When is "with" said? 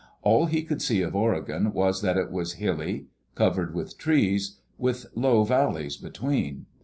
3.75-3.99, 4.79-5.05